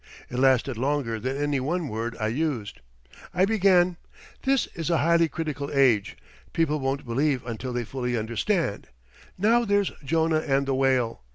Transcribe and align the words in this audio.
It 0.31 0.39
lasted 0.39 0.77
longer 0.79 1.19
than 1.19 1.37
any 1.37 1.59
one 1.59 1.87
word 1.87 2.17
I 2.19 2.29
used. 2.29 2.79
I 3.35 3.45
began: 3.45 3.97
'This 4.41 4.65
is 4.73 4.89
a 4.89 4.97
highly 4.97 5.27
critical 5.29 5.69
age. 5.71 6.17
People 6.53 6.79
won't 6.79 7.05
believe 7.05 7.45
until 7.45 7.71
they 7.71 7.85
fully 7.85 8.17
understand. 8.17 8.87
Now 9.37 9.63
there's 9.63 9.91
Jonah 10.03 10.39
and 10.39 10.65
the 10.65 10.73
whale. 10.73 11.21